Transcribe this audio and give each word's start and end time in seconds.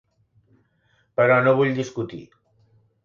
Però 1.21 1.37
no 1.49 1.55
vull 1.61 1.77
discutir. 1.81 2.21